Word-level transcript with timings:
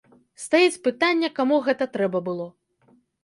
Стаіць 0.43 0.81
пытанне, 0.87 1.29
каму 1.39 1.59
гэта 1.69 1.87
трэба 1.99 2.21
было. 2.31 2.47